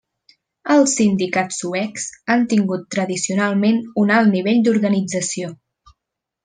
[0.75, 5.57] Els sindicats suecs han tingut tradicionalment un alt nivell d'organització.